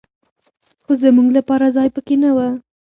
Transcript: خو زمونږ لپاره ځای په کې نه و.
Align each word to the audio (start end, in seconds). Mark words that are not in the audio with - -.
خو 0.83 0.91
زمونږ 1.03 1.29
لپاره 1.37 1.65
ځای 1.75 1.87
په 1.95 2.01
کې 2.05 2.15
نه 2.23 2.29
و. 2.35 2.39